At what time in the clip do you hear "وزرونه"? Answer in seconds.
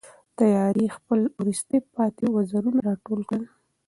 2.35-2.79